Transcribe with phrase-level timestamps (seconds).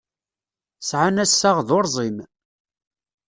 [0.87, 2.17] Sɛan assaɣ d urẓim.